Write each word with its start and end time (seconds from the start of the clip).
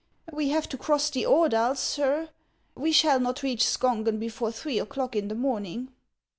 "We 0.33 0.49
have 0.49 0.67
to 0.69 0.79
cross 0.79 1.11
the 1.11 1.27
Ordals, 1.27 1.77
sir; 1.77 2.31
we 2.73 2.91
shall 2.91 3.19
not 3.19 3.43
reach 3.43 3.63
Skongen 3.63 4.17
before 4.17 4.51
three 4.51 4.79
o'clock 4.79 5.15
in 5.15 5.27
the 5.27 5.35
morning." 5.35 5.89